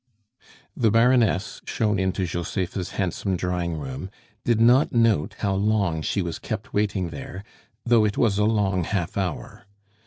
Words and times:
The 0.75 0.89
Baroness, 0.89 1.61
shown 1.67 1.99
into 1.99 2.25
Josepha's 2.25 2.89
handsome 2.97 3.37
drawing 3.37 3.75
room, 3.77 4.09
did 4.43 4.59
not 4.59 4.91
note 4.91 5.35
how 5.41 5.53
long 5.53 6.01
she 6.01 6.23
was 6.23 6.39
kept 6.39 6.73
waiting 6.73 7.09
there, 7.09 7.43
though 7.85 8.03
it 8.05 8.17
was 8.17 8.39
a 8.39 8.45
long 8.45 8.83
half 8.83 9.15
hour. 9.15 9.67